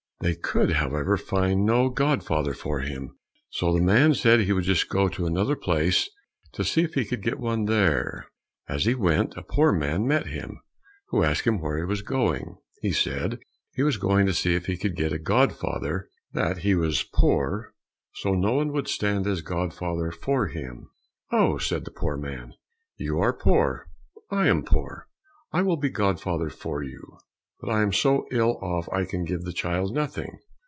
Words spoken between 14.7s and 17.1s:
could get a godfather, that he was